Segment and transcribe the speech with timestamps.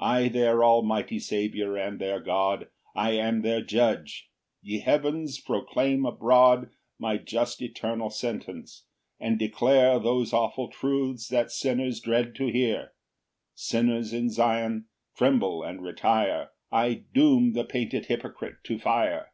[0.00, 4.28] 4 I their almighty Saviour and their God, I am their Judge:
[4.60, 8.86] ye heavens, proclaim abroad My just eternal sentence,
[9.20, 12.94] and declare Those awful truths that sinners dread to hear:
[13.54, 14.86] Sinners in Zion,
[15.16, 19.30] tremble and retire; I doom the painted hypocrite to fire.